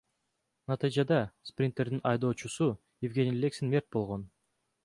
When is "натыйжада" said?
0.69-1.19